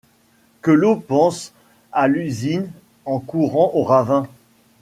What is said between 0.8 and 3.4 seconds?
pense à l’usine en